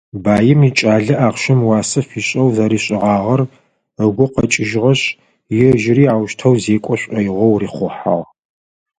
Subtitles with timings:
[0.25, 3.41] Баим икӏалэ ахъщэм уасэ фишӏэу зэришӏыгъагъэр
[4.05, 5.03] ыгу къэкӏыжьыгъэшъ,
[5.67, 8.25] ежьыри аущтэу зекӏо шӏоигъоу рихъухьагъ.